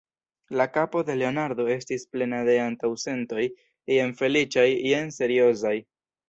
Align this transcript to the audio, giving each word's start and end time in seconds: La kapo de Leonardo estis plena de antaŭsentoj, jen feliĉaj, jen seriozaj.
La 0.59 0.65
kapo 0.77 1.01
de 1.09 1.17
Leonardo 1.19 1.65
estis 1.73 2.05
plena 2.15 2.39
de 2.47 2.55
antaŭsentoj, 2.63 3.45
jen 3.97 4.17
feliĉaj, 4.23 4.65
jen 4.95 5.15
seriozaj. 5.21 5.77